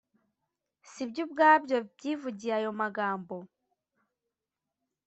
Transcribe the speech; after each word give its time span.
sibyo 0.91 1.21
ubwabyo 1.27 1.77
byivugiye 1.91 2.53
ayo 2.59 2.71
magambo 2.81 3.35